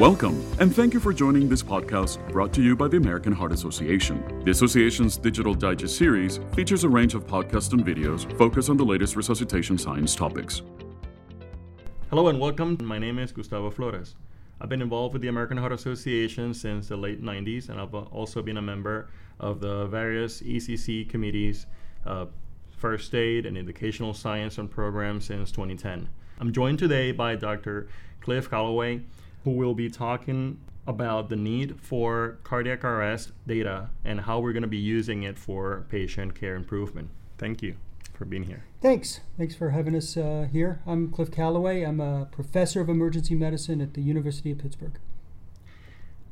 [0.00, 3.52] Welcome, and thank you for joining this podcast brought to you by the American Heart
[3.52, 4.42] Association.
[4.46, 8.82] The association's Digital Digest series features a range of podcasts and videos focused on the
[8.82, 10.62] latest resuscitation science topics.
[12.08, 12.78] Hello and welcome.
[12.80, 14.14] My name is Gustavo Flores.
[14.58, 18.40] I've been involved with the American Heart Association since the late 90s, and I've also
[18.40, 21.66] been a member of the various ECC committees,
[22.06, 22.24] uh,
[22.70, 26.08] first aid and educational science and programs since 2010.
[26.38, 27.90] I'm joined today by Dr.
[28.22, 29.02] Cliff Callaway,
[29.44, 34.62] who will be talking about the need for cardiac arrest data and how we're going
[34.62, 37.10] to be using it for patient care improvement.
[37.38, 37.76] Thank you
[38.14, 38.64] for being here.
[38.82, 39.20] Thanks.
[39.38, 40.80] Thanks for having us uh, here.
[40.86, 41.82] I'm Cliff Callaway.
[41.82, 44.98] I'm a professor of emergency medicine at the University of Pittsburgh.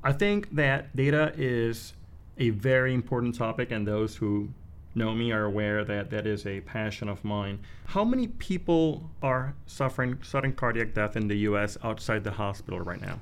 [0.03, 1.95] I think that data is
[2.37, 4.51] a very important topic, and those who
[4.95, 7.61] know me are aware that that is a passion of mine.
[7.87, 11.77] How many people are suffering sudden cardiac death in the U.S.
[11.83, 13.21] outside the hospital right now?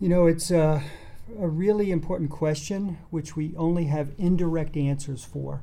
[0.00, 0.82] You know, it's uh,
[1.38, 5.62] a really important question, which we only have indirect answers for.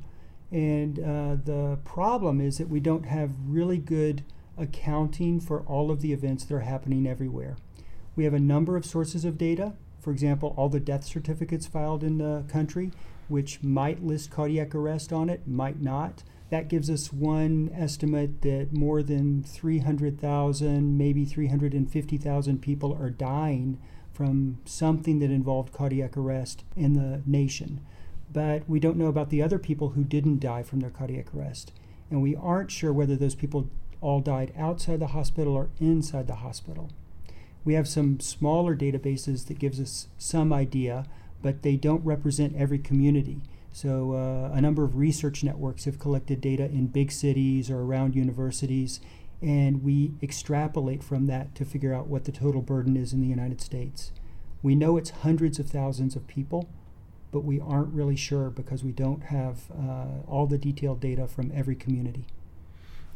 [0.51, 4.23] And uh, the problem is that we don't have really good
[4.57, 7.55] accounting for all of the events that are happening everywhere.
[8.15, 9.73] We have a number of sources of data.
[9.99, 12.91] For example, all the death certificates filed in the country
[13.31, 16.23] which might list cardiac arrest on it, might not.
[16.49, 23.79] That gives us one estimate that more than 300,000, maybe 350,000 people are dying
[24.11, 27.79] from something that involved cardiac arrest in the nation.
[28.33, 31.71] But we don't know about the other people who didn't die from their cardiac arrest.
[32.09, 33.69] And we aren't sure whether those people
[34.01, 36.89] all died outside the hospital or inside the hospital.
[37.63, 41.05] We have some smaller databases that gives us some idea
[41.41, 43.41] but they don't represent every community.
[43.71, 48.15] So, uh, a number of research networks have collected data in big cities or around
[48.15, 48.99] universities,
[49.41, 53.27] and we extrapolate from that to figure out what the total burden is in the
[53.27, 54.11] United States.
[54.61, 56.69] We know it's hundreds of thousands of people,
[57.31, 61.51] but we aren't really sure because we don't have uh, all the detailed data from
[61.55, 62.25] every community.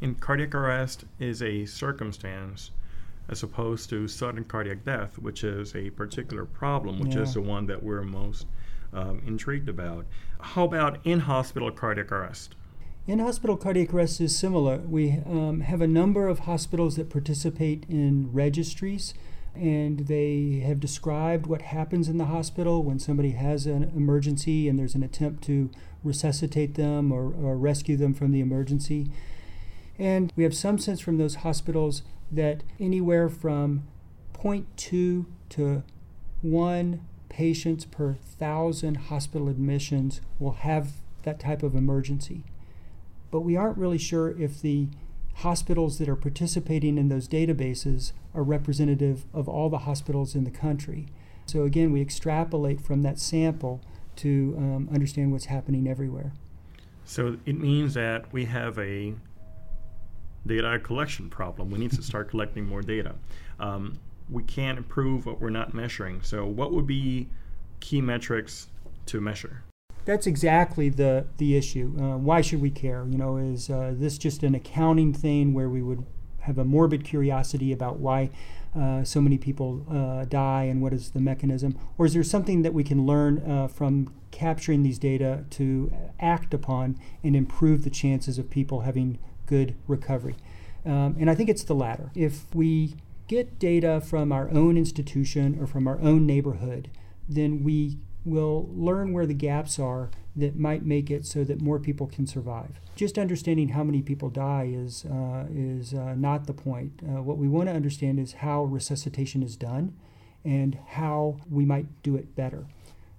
[0.02, 2.72] In cardiac arrest is a circumstance
[3.30, 7.22] as opposed to sudden cardiac death, which is a particular problem, which yeah.
[7.22, 8.46] is the one that we're most
[8.94, 10.06] um, intrigued about.
[10.40, 12.56] How about in hospital cardiac arrest?
[13.08, 14.78] In hospital cardiac arrest is similar.
[14.78, 19.14] We um, have a number of hospitals that participate in registries,
[19.54, 24.78] and they have described what happens in the hospital when somebody has an emergency and
[24.78, 25.70] there's an attempt to
[26.04, 29.10] resuscitate them or, or rescue them from the emergency.
[29.98, 33.84] And we have some sense from those hospitals that anywhere from
[34.34, 35.84] 0.2 to
[36.42, 40.94] 1 patients per thousand hospital admissions will have
[41.24, 42.44] that type of emergency.
[43.32, 44.88] But we aren't really sure if the
[45.36, 50.52] hospitals that are participating in those databases are representative of all the hospitals in the
[50.52, 51.08] country.
[51.46, 53.82] So again, we extrapolate from that sample
[54.18, 56.32] to um, understand what's happening everywhere.
[57.04, 59.14] So it means that we have a
[60.48, 61.70] data collection problem.
[61.70, 63.16] We need to start collecting more data.
[63.60, 66.22] Um, we can't improve what we're not measuring.
[66.22, 67.30] So, what would be
[67.80, 68.68] key metrics
[69.08, 69.64] to measure?
[70.06, 71.96] That's exactly the the issue.
[72.00, 73.06] Uh, why should we care?
[73.10, 76.06] You know, is uh, this just an accounting thing where we would
[76.42, 78.30] have a morbid curiosity about why
[78.80, 82.62] uh, so many people uh, die and what is the mechanism, or is there something
[82.62, 87.90] that we can learn uh, from capturing these data to act upon and improve the
[87.90, 90.36] chances of people having good recovery.
[90.86, 92.12] Um, and I think it's the latter.
[92.16, 92.96] If we
[93.28, 96.90] get data from our own institution or from our own neighborhood,
[97.28, 101.80] then we will learn where the gaps are that might make it so that more
[101.80, 102.80] people can survive.
[102.96, 107.02] Just understanding how many people die is, uh, is uh, not the point.
[107.04, 109.96] Uh, what we want to understand is how resuscitation is done
[110.44, 112.66] and how we might do it better.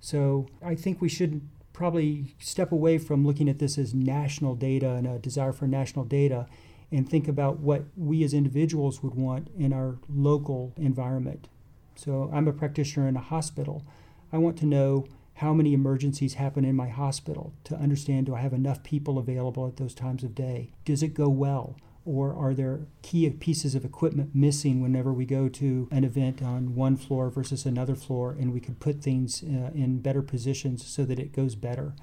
[0.00, 1.41] So I think we should
[1.76, 6.06] probably step away from looking at this as national data and a desire for national
[6.06, 6.47] data
[6.91, 11.48] and think about what we as individuals would want in our local environment.
[11.94, 13.84] So, I'm a practitioner in a hospital.
[14.32, 18.40] I want to know how many emergencies happen in my hospital to understand do I
[18.40, 20.73] have enough people available at those times of day?
[20.87, 21.76] Does it go well?
[22.06, 26.75] Or are there key pieces of equipment missing whenever we go to an event on
[26.75, 31.05] one floor versus another floor and we could put things uh, in better positions so
[31.05, 31.94] that it goes better?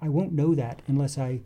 [0.00, 1.40] I won't know that unless i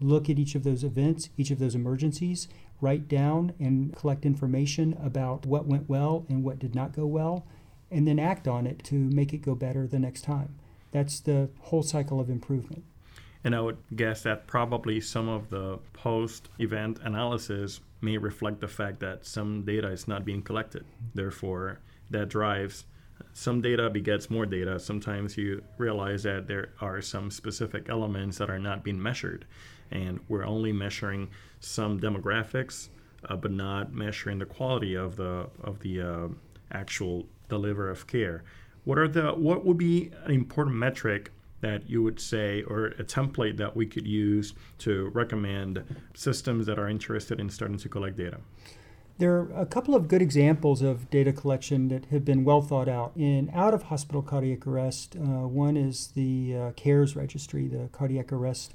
[0.00, 2.48] look at each of those events each of those emergencies
[2.80, 7.46] write down and collect information about what went well and what did not go well
[7.90, 10.56] and then act on it to make it go better the next time.
[10.90, 12.84] That's the whole cycle of improvement
[13.44, 18.68] and I would guess that probably some of the post event analysis may reflect the
[18.68, 20.84] fact that some data is not being collected.
[21.14, 21.80] Therefore,
[22.10, 22.86] that drives
[23.32, 24.78] some data begets more data.
[24.78, 29.44] Sometimes you realize that there are some specific elements that are not being measured,
[29.90, 31.30] and we're only measuring
[31.60, 32.88] some demographics,
[33.28, 36.28] uh, but not measuring the quality of the of the uh,
[36.72, 38.44] actual deliver of care.
[38.84, 41.30] What are the what would be an important metric
[41.64, 45.82] that you would say, or a template that we could use to recommend
[46.14, 48.38] systems that are interested in starting to collect data?
[49.16, 52.88] There are a couple of good examples of data collection that have been well thought
[52.88, 53.12] out.
[53.16, 58.30] In out of hospital cardiac arrest, uh, one is the uh, CARES registry, the cardiac
[58.30, 58.74] arrest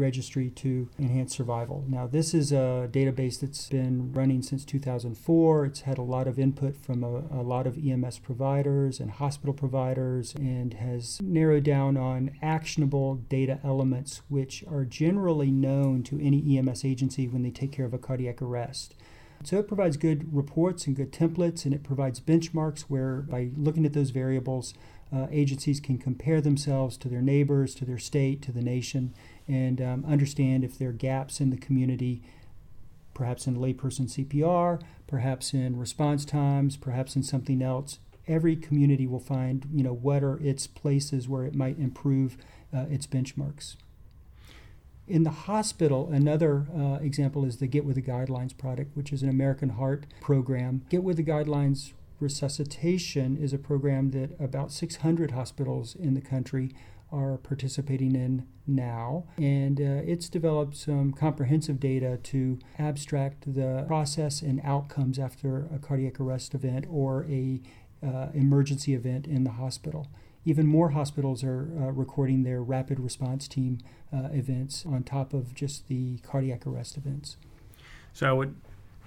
[0.00, 1.84] registry to enhance survival.
[1.86, 5.66] Now, this is a database that's been running since 2004.
[5.66, 9.54] It's had a lot of input from a, a, lot of EMS providers and hospital
[9.54, 16.58] providers and has narrowed down on actionable data elements which are generally known to any
[16.58, 18.94] EMS agency when they take care of a cardiac arrest.
[19.42, 23.86] So it provides good reports and good templates, and it provides benchmarks where, by looking
[23.86, 24.74] at those variables,
[25.12, 29.14] uh, agencies can compare themselves to their neighbors, to their state, to the nation,
[29.50, 32.22] and um, understand if there are gaps in the community,
[33.14, 37.98] perhaps in layperson CPR, perhaps in response times, perhaps in something else.
[38.28, 42.36] Every community will find, you know, what are its places where it might improve
[42.72, 43.74] uh, its benchmarks.
[45.08, 49.24] In the hospital, another uh, example is the Get With the Guidelines product, which is
[49.24, 50.82] an American Heart program.
[50.88, 56.70] Get With the Guidelines resuscitation is a program that about 600 hospitals in the country
[57.12, 59.24] are participating in now.
[59.36, 65.78] And uh, it's developed some comprehensive data to abstract the process and outcomes after a
[65.78, 67.60] cardiac arrest event or a
[68.02, 70.08] uh, emergency event in the hospital.
[70.44, 73.78] Even more hospitals are uh, recording their rapid response team
[74.12, 77.36] uh, events on top of just the cardiac arrest events.
[78.14, 78.56] So I would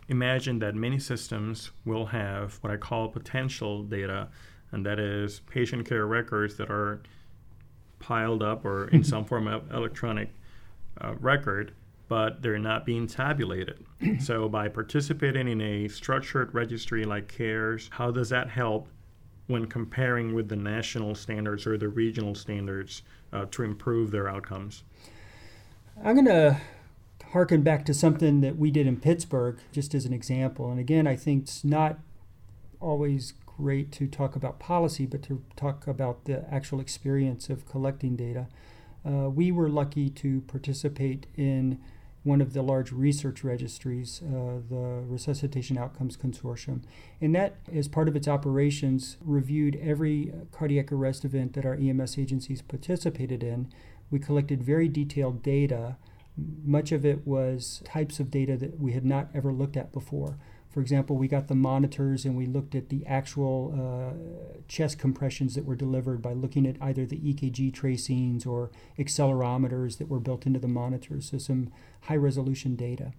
[0.10, 4.28] imagine that many systems will have what I call potential data,
[4.72, 7.02] and that is patient care records that are
[8.04, 10.30] piled up or in some form of electronic
[11.02, 11.74] uh, record,
[12.10, 13.86] but they're not being tabulated.
[14.20, 18.88] so by participating in a structured registry like CARES, how does that help
[19.48, 24.84] when comparing with the national standards or the regional standards uh, to improve their outcomes?
[26.04, 26.60] I'm going to
[27.32, 30.70] harken back to something that we did in Pittsburgh, just as an example.
[30.70, 32.00] And again, I think it's not
[32.84, 38.16] always great to talk about policy, but to talk about the actual experience of collecting
[38.16, 38.48] data.
[39.06, 41.80] Uh, we were lucky to participate in
[42.24, 46.82] one of the large research registries, uh, the Resuscitation Outcomes Consortium.
[47.20, 52.18] And that, as part of its operations, reviewed every cardiac arrest event that our EMS
[52.18, 53.70] agencies participated in.
[54.10, 55.98] We collected very detailed data.
[56.64, 60.38] Much of it was types of data that we had not ever looked at before.
[60.74, 65.54] For example, we got the monitors and we looked at the actual uh, chest compressions
[65.54, 70.48] that were delivered by looking at either the EKG tracings or accelerometers that were built
[70.48, 71.70] into the monitors, so some
[72.02, 73.14] high resolution data.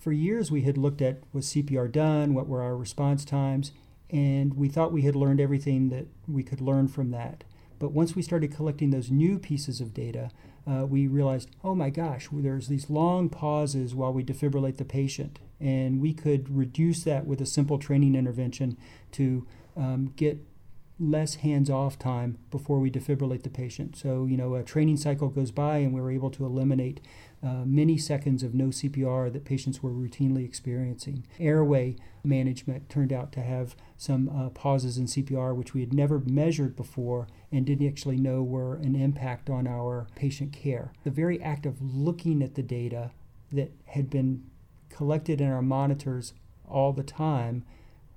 [0.00, 3.70] For years, we had looked at was CPR done, what were our response times,
[4.10, 7.44] and we thought we had learned everything that we could learn from that.
[7.78, 10.30] But once we started collecting those new pieces of data,
[10.66, 15.38] uh, we realized, oh my gosh, there's these long pauses while we defibrillate the patient.
[15.60, 18.76] And we could reduce that with a simple training intervention
[19.12, 19.46] to
[19.76, 20.38] um, get
[20.98, 23.96] less hands off time before we defibrillate the patient.
[23.96, 27.00] So, you know, a training cycle goes by and we were able to eliminate
[27.44, 31.26] uh, many seconds of no CPR that patients were routinely experiencing.
[31.38, 36.20] Airway management turned out to have some uh, pauses in CPR, which we had never
[36.20, 40.92] measured before and didn't actually know were an impact on our patient care.
[41.04, 43.10] The very act of looking at the data
[43.52, 44.44] that had been
[44.88, 46.32] collected in our monitors
[46.68, 47.64] all the time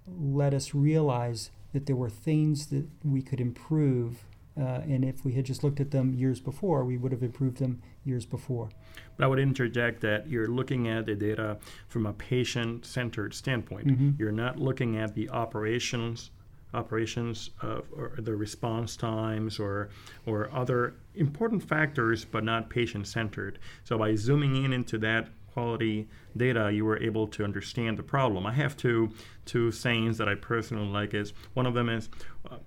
[0.07, 4.25] let us realize that there were things that we could improve.
[4.59, 7.57] Uh, and if we had just looked at them years before, we would have improved
[7.57, 8.69] them years before.
[9.15, 13.87] But I would interject that you're looking at the data from a patient centered standpoint.
[13.87, 14.11] Mm-hmm.
[14.17, 16.31] You're not looking at the operations
[16.73, 19.87] operations of, or the response times or
[20.25, 26.07] or other important factors but not patient centered so by zooming in into that quality
[26.35, 28.45] data, you were able to understand the problem.
[28.45, 29.09] I have two
[29.45, 31.15] two sayings that I personally like.
[31.15, 32.09] Is one of them is,
[32.47, 32.57] uh,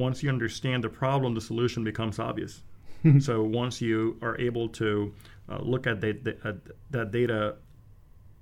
[0.00, 2.62] once you understand the problem, the solution becomes obvious.
[3.20, 5.14] so once you are able to
[5.48, 6.52] uh, look at the, the, uh,
[6.90, 7.56] that data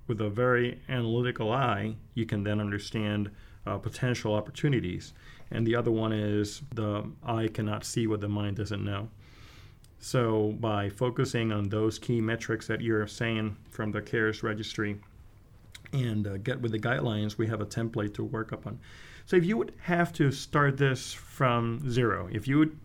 [0.06, 3.30] with a very analytical eye, you can then understand
[3.66, 5.12] uh, potential opportunities.
[5.50, 9.08] And the other one is the eye cannot see what the mind doesn't know.
[10.00, 15.00] So by focusing on those key metrics that you're saying from the CARES registry
[15.92, 18.78] and uh, get with the guidelines, we have a template to work upon.
[19.26, 22.78] So if you would have to start this from zero, if you would,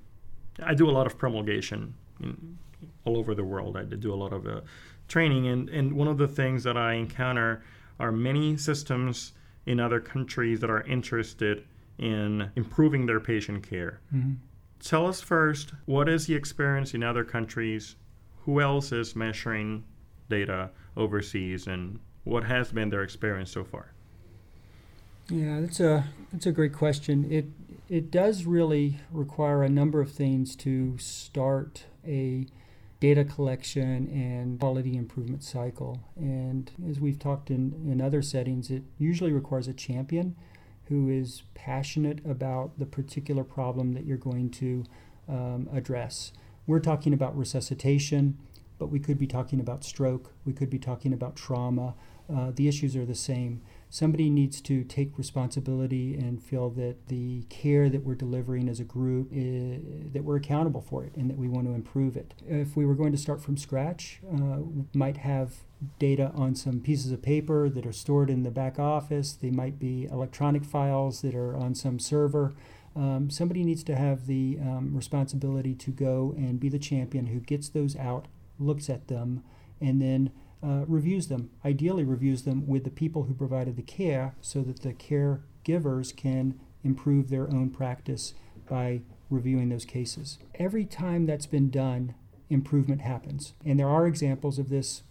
[0.61, 2.57] I do a lot of promulgation in,
[3.05, 3.77] all over the world.
[3.77, 4.61] I do a lot of uh,
[5.07, 7.63] training, and, and one of the things that I encounter
[7.99, 9.33] are many systems
[9.65, 11.65] in other countries that are interested
[11.97, 14.01] in improving their patient care.
[14.13, 14.33] Mm-hmm.
[14.79, 17.95] Tell us first what is the experience in other countries?
[18.45, 19.85] Who else is measuring
[20.29, 23.91] data overseas, and what has been their experience so far?
[25.29, 27.31] Yeah, that's a that's a great question.
[27.31, 27.45] It
[27.89, 32.45] it does really require a number of things to start a
[32.99, 35.99] data collection and quality improvement cycle.
[36.15, 40.37] And as we've talked in, in other settings, it usually requires a champion
[40.85, 44.85] who is passionate about the particular problem that you're going to
[45.27, 46.31] um, address.
[46.65, 48.37] We're talking about resuscitation,
[48.79, 51.95] but we could be talking about stroke, we could be talking about trauma.
[52.33, 53.61] Uh, the issues are the same.
[53.89, 58.83] Somebody needs to take responsibility and feel that the care that we're delivering as a
[58.83, 59.81] group is,
[60.13, 62.33] that we're accountable for it and that we want to improve it.
[62.47, 64.59] If we were going to start from scratch uh,
[64.93, 65.53] might have
[65.99, 69.33] data on some pieces of paper that are stored in the back office.
[69.33, 72.53] They might be electronic files that are on some server.
[72.95, 77.39] Um, somebody needs to have the um, responsibility to go and be the champion who
[77.39, 78.27] gets those out
[78.59, 79.43] looks at them
[79.81, 80.31] and then
[80.63, 84.81] uh, reviews them, ideally reviews them with the people who provided the care so that
[84.81, 88.33] the caregivers can improve their own practice
[88.69, 90.39] by reviewing those cases.
[90.55, 92.15] Every time that's been done,
[92.49, 93.53] improvement happens.
[93.65, 95.03] And there are examples of this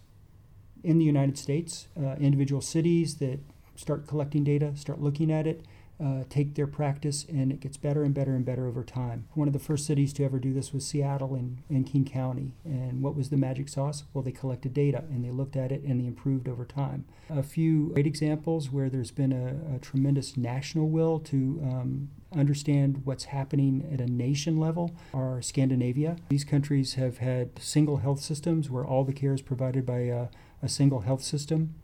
[0.83, 3.39] in the United States, uh, individual cities that
[3.75, 5.65] start collecting data, start looking at it,
[6.03, 9.27] uh, take their practice, and it gets better and better and better over time.
[9.33, 12.53] One of the first cities to ever do this was Seattle in, in King County.
[12.65, 14.03] And what was the magic sauce?
[14.13, 17.05] Well, they collected data and they looked at it and they improved over time.
[17.29, 23.01] A few great examples where there's been a, a tremendous national will to um, understand
[23.05, 26.17] what's happening at a nation level are Scandinavia.
[26.29, 30.27] These countries have had single health systems where all the care is provided by a,
[30.61, 31.75] a single health system.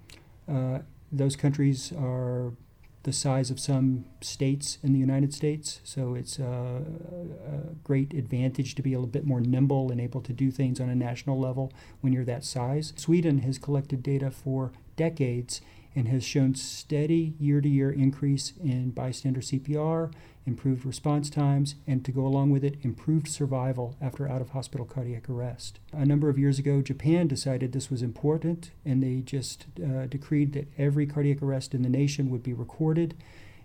[0.48, 0.80] Uh,
[1.12, 2.54] those countries are
[3.03, 5.79] the size of some states in the United States.
[5.84, 10.22] So it's a, a, great advantage to be a little bit more nimble and able
[10.22, 12.94] to do things on a national level when you're that size.
[12.98, 15.62] Sweden has collected data for decades
[15.96, 20.13] and has shown steady year to year increase in bystander CPR,
[20.46, 24.86] improved response times, and to go along with it, improved survival after out of hospital
[24.86, 25.79] cardiac arrest.
[25.91, 30.53] A number of years ago, Japan decided this was important and they just uh, decreed
[30.53, 33.15] that every cardiac arrest in the nation would be recorded,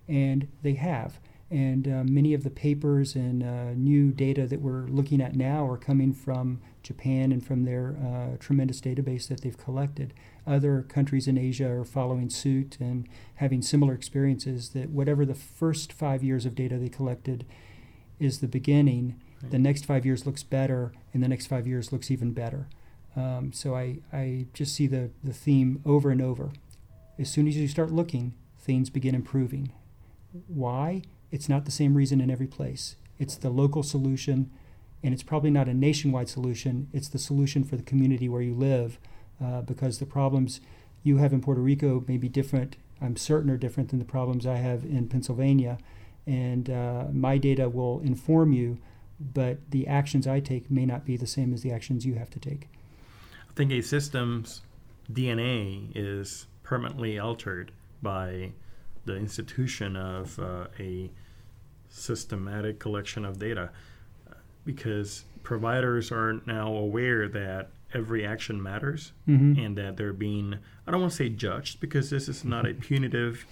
[0.08, 1.18] and they have.
[1.54, 5.68] And uh, many of the papers and uh, new data that we're looking at now
[5.68, 10.14] are coming from Japan and from their uh, tremendous database that they've collected.
[10.48, 15.92] Other countries in Asia are following suit and having similar experiences that whatever the first
[15.92, 17.46] five years of data they collected
[18.18, 19.52] is the beginning, right.
[19.52, 22.66] the next five years looks better, and the next five years looks even better.
[23.14, 26.50] Um, so I, I just see the, the theme over and over.
[27.16, 29.70] As soon as you start looking, things begin improving.
[30.48, 31.02] Why?
[31.34, 32.94] It's not the same reason in every place.
[33.18, 34.52] It's the local solution,
[35.02, 36.86] and it's probably not a nationwide solution.
[36.92, 39.00] It's the solution for the community where you live,
[39.44, 40.60] uh, because the problems
[41.02, 42.76] you have in Puerto Rico may be different.
[43.00, 45.78] I'm certain are different than the problems I have in Pennsylvania,
[46.24, 48.78] and uh, my data will inform you,
[49.18, 52.30] but the actions I take may not be the same as the actions you have
[52.30, 52.68] to take.
[53.50, 54.62] I think a system's
[55.12, 57.72] DNA is permanently altered
[58.02, 58.52] by
[59.04, 61.10] the institution of uh, a
[61.94, 63.70] systematic collection of data
[64.64, 69.58] because providers are now aware that every action matters mm-hmm.
[69.60, 72.70] and that they're being i don't want to say judged because this is not a
[72.70, 72.80] mm-hmm.
[72.80, 73.46] punitive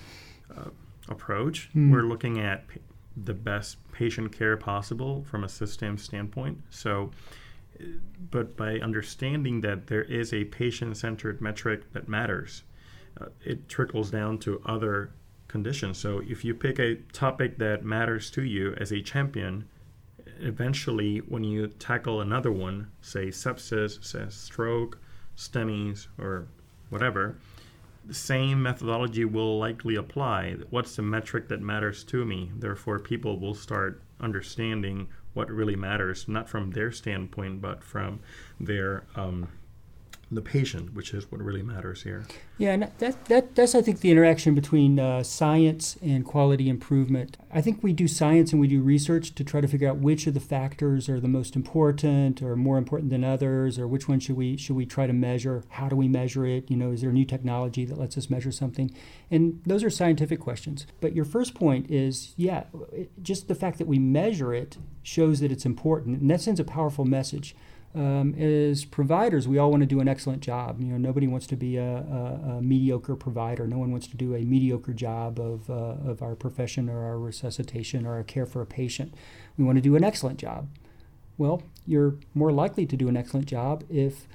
[0.57, 0.71] uh,
[1.09, 1.93] approach mm-hmm.
[1.93, 2.81] we're looking at p-
[3.25, 7.11] the best patient care possible from a system standpoint so
[8.31, 12.63] but by understanding that there is a patient-centered metric that matters
[13.21, 15.13] uh, it trickles down to other
[15.53, 15.99] conditions.
[15.99, 19.69] So if you pick a topic that matters to you as a champion,
[20.41, 24.99] eventually when you tackle another one, say sepsis, say stroke,
[25.37, 26.49] STEMIs, or
[26.89, 27.37] whatever,
[28.05, 30.57] the same methodology will likely apply.
[30.71, 32.51] What's the metric that matters to me?
[32.57, 38.21] Therefore, people will start understanding what really matters, not from their standpoint, but from
[38.59, 39.49] their um,
[40.35, 42.25] the patient, which is what really matters here.
[42.59, 47.37] Yeah, and that, that that's I think the interaction between uh, science and quality improvement.
[47.53, 50.27] I think we do science and we do research to try to figure out which
[50.27, 54.21] of the factors are the most important or more important than others, or which one
[54.21, 55.65] should we should we try to measure?
[55.71, 56.71] How do we measure it?
[56.71, 58.95] You know, is there a new technology that lets us measure something?
[59.31, 60.87] And those are scientific questions.
[61.01, 62.65] But your first point is, yeah,
[63.23, 66.65] just the fact that we measure it shows that it's important, and that sends a
[66.65, 67.57] powerful message
[67.95, 70.81] um, as providers, we all want to do an excellent job.
[70.81, 73.67] You know, nobody wants to be a, a, a mediocre provider.
[73.67, 77.19] No one wants to do a mediocre job of, uh, of our profession or our
[77.19, 79.15] resuscitation or our care for a patient.
[79.59, 80.69] We want to do an excellent job.
[81.37, 84.27] Well, you're more likely to do an excellent job if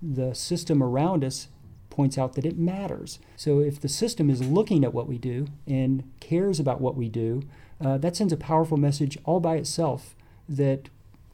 [0.00, 1.48] the system around us
[1.90, 3.18] points out that it matters.
[3.36, 7.10] So if the system is looking at what we do and cares about what we
[7.10, 7.42] do,
[7.84, 10.16] uh, that sends a powerful message all by itself
[10.48, 10.88] that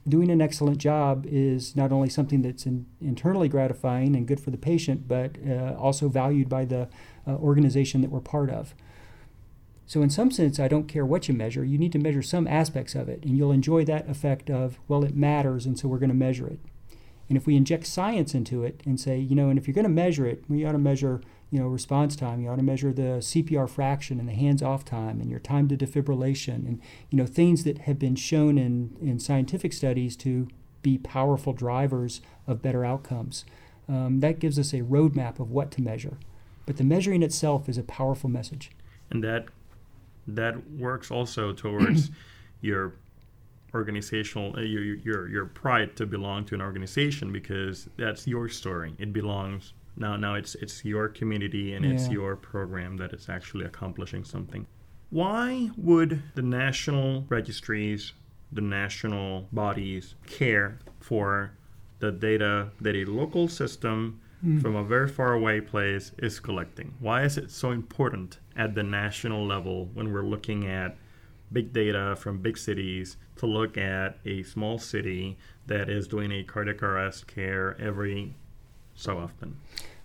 [0.08, 4.50] doing an excellent job is not only something that's in, internally gratifying and good for
[4.50, 6.88] the patient, but uh, also valued by the
[7.26, 8.74] uh, organization that we're part of.
[9.86, 11.64] So, in some sense, I don't care what you measure.
[11.64, 15.02] You need to measure some aspects of it, and you'll enjoy that effect of, well,
[15.02, 16.60] it matters, and so we're going to measure it.
[17.28, 19.84] And if we inject science into it and say, you know, and if you're going
[19.84, 22.40] to measure it, we ought to measure you know, response time.
[22.40, 25.76] You ought to measure the CPR fraction and the hands-off time and your time to
[25.76, 30.48] defibrillation and you know things that have been shown in, in scientific studies to
[30.82, 33.44] be powerful drivers of better outcomes.
[33.88, 36.18] Um, that gives us a roadmap of what to measure.
[36.66, 38.70] But the measuring itself is a powerful message.
[39.10, 39.46] And that
[40.26, 42.10] that works also towards
[42.60, 42.92] your
[43.74, 48.94] organizational uh, your, your your pride to belong to an organization because that's your story.
[48.98, 51.92] It belongs now, now it's it's your community and yeah.
[51.92, 54.66] it's your program that is actually accomplishing something.
[55.10, 58.12] Why would the national registries,
[58.52, 61.52] the national bodies care for
[61.98, 64.60] the data that a local system mm.
[64.60, 66.94] from a very far away place is collecting?
[67.00, 70.96] Why is it so important at the national level when we're looking at
[71.50, 76.42] big data from big cities to look at a small city that is doing a
[76.44, 78.34] cardiac arrest care every
[78.98, 79.56] so often?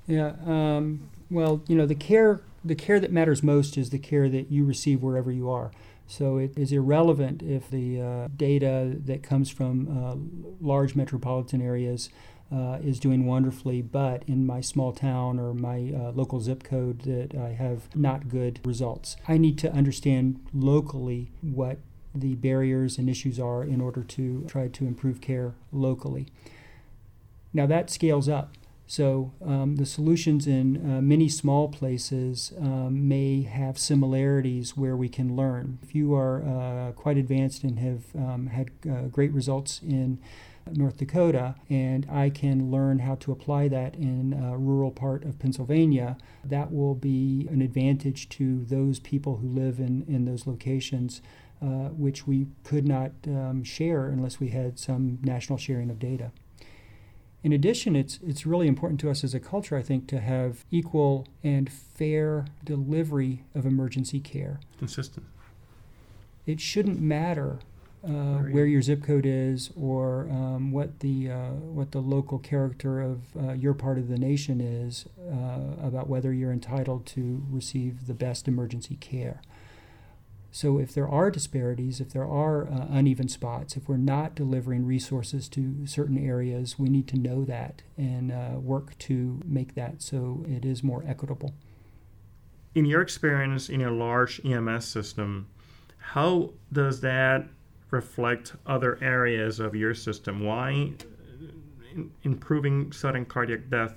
[0.08, 0.34] Yeah.
[0.46, 4.50] Um, well, you know, the care the care that matters most is the care that
[4.50, 5.72] you receive wherever you are.
[6.08, 10.16] So it is irrelevant if the uh, data that comes from uh,
[10.66, 12.10] large metropolitan areas
[12.54, 17.02] uh, is doing wonderfully, but in my small town or my uh, local zip code
[17.02, 19.18] that I have not good results.
[19.28, 21.80] I need to understand locally what
[22.14, 26.28] the barriers and issues are in order to try to improve care locally.
[27.54, 28.54] Now that scales up.
[28.94, 35.10] So um, the solutions in uh, many small places um, may have similarities where we
[35.10, 35.80] can learn.
[35.82, 40.20] If you are uh, quite advanced and have um, had uh, great results in
[40.72, 45.40] North Dakota, and I can learn how to apply that in a rural part of
[45.40, 51.20] Pennsylvania, that will be an advantage to those people who live in, in those locations,
[51.64, 56.32] uh, which we could not um, share unless we had some national sharing of data.
[57.44, 60.64] In addition, it's, it's really important to us as a culture, I think, to have
[60.72, 64.62] equal and fair delivery of emergency care.
[64.80, 65.26] Consistent.
[66.46, 67.60] It shouldn't matter
[68.06, 73.02] uh, where your zip code is or um, what the uh, what the local character
[73.02, 78.08] of uh, your part of the nation is uh, about whether you're entitled to receive
[78.08, 79.42] the best emergency care.
[80.56, 84.86] So, if there are disparities, if there are uh, uneven spots, if we're not delivering
[84.86, 90.04] resources to certain areas, we need to know that and uh, work to make that
[90.04, 91.56] so it is more equitable.
[92.76, 95.48] In your experience in a large EMS system,
[95.98, 97.48] how does that
[97.90, 100.42] reflect other areas of your system?
[100.42, 100.92] Why
[102.22, 103.96] improving sudden cardiac death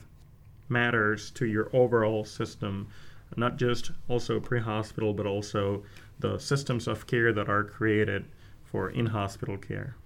[0.71, 2.88] matters to your overall system,
[3.37, 5.83] not just also pre hospital, but also
[6.18, 8.26] the systems of care that are created
[8.64, 9.96] for in hospital care.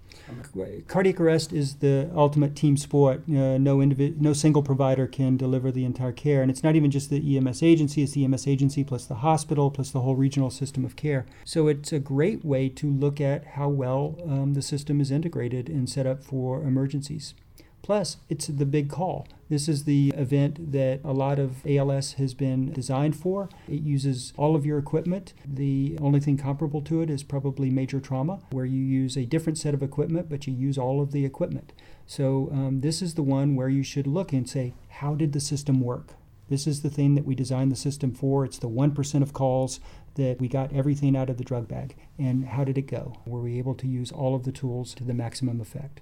[0.87, 3.21] Cardiac arrest is the ultimate team sport.
[3.29, 6.91] Uh, no individ- no single provider can deliver the entire care, and it's not even
[6.91, 10.49] just the EMS agency; it's the EMS agency plus the hospital plus the whole regional
[10.49, 11.25] system of care.
[11.45, 15.69] So it's a great way to look at how well um, the system is integrated
[15.69, 17.33] and set up for emergencies.
[17.81, 19.27] Plus, it's the big call.
[19.49, 23.49] This is the event that a lot of ALS has been designed for.
[23.67, 25.33] It uses all of your equipment.
[25.45, 29.57] The only thing comparable to it is probably major trauma, where you use a different
[29.57, 31.73] set of equipment, but you use all of the equipment.
[32.05, 35.39] So, um, this is the one where you should look and say, how did the
[35.39, 36.13] system work?
[36.49, 38.43] This is the thing that we designed the system for.
[38.43, 39.79] It's the 1% of calls
[40.15, 41.95] that we got everything out of the drug bag.
[42.19, 43.15] And how did it go?
[43.25, 46.01] Were we able to use all of the tools to the maximum effect?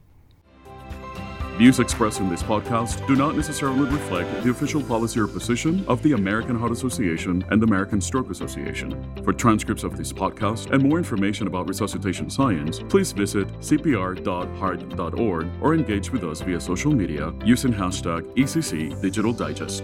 [1.59, 6.01] Views expressed in this podcast do not necessarily reflect the official policy or position of
[6.03, 8.95] the American Heart Association and the American Stroke Association.
[9.25, 15.75] For transcripts of this podcast and more information about resuscitation science, please visit cpr.heart.org or
[15.75, 19.83] engage with us via social media using hashtag ECC Digital Digest.